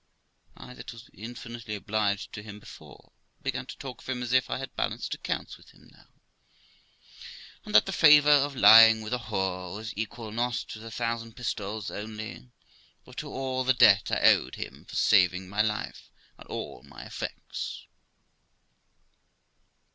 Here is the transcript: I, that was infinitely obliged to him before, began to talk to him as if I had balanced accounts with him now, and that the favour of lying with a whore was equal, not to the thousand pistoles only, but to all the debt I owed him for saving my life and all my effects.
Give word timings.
I, 0.57 0.73
that 0.73 0.93
was 0.93 1.11
infinitely 1.13 1.75
obliged 1.75 2.33
to 2.33 2.41
him 2.41 2.59
before, 2.59 3.11
began 3.43 3.67
to 3.67 3.77
talk 3.77 4.03
to 4.03 4.11
him 4.11 4.23
as 4.23 4.33
if 4.33 4.49
I 4.49 4.57
had 4.57 4.75
balanced 4.75 5.13
accounts 5.13 5.57
with 5.57 5.69
him 5.69 5.91
now, 5.93 6.07
and 7.65 7.75
that 7.75 7.85
the 7.85 7.91
favour 7.91 8.31
of 8.31 8.55
lying 8.55 9.01
with 9.03 9.13
a 9.13 9.19
whore 9.19 9.75
was 9.75 9.93
equal, 9.95 10.31
not 10.31 10.55
to 10.55 10.79
the 10.79 10.89
thousand 10.89 11.35
pistoles 11.35 11.91
only, 11.91 12.49
but 13.05 13.17
to 13.17 13.27
all 13.29 13.63
the 13.63 13.75
debt 13.75 14.09
I 14.09 14.21
owed 14.21 14.55
him 14.55 14.85
for 14.85 14.95
saving 14.95 15.47
my 15.47 15.61
life 15.61 16.09
and 16.35 16.47
all 16.47 16.81
my 16.81 17.03
effects. 17.05 17.85